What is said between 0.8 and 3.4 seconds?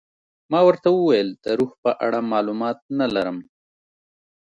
وویل د روح په اړه معلومات نه لرم.